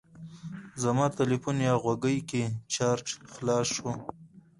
زما 0.83 1.05
تلیفون 1.19 1.55
یا 1.67 1.73
غوږۍ 1.83 2.17
کې 2.29 2.43
چارج 2.73 3.07
خلاص 3.33 3.67
شو. 3.75 3.91